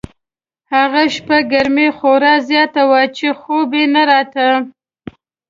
[0.73, 4.47] هغه شپه ګرمي خورا زیاته وه چې خوب یې نه راته.